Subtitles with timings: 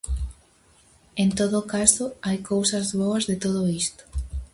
[1.23, 4.03] En todo caso, hai cousas boas de todo isto.